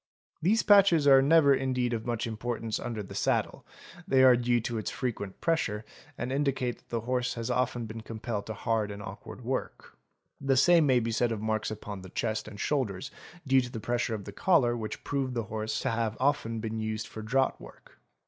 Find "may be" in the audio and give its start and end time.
10.87-11.11